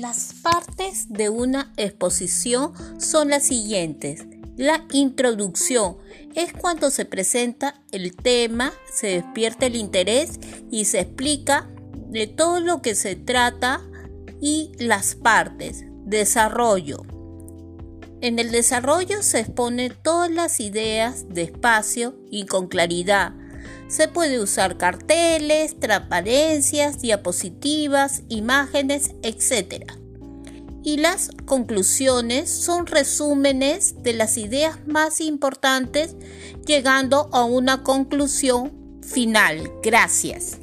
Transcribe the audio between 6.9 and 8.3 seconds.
presenta el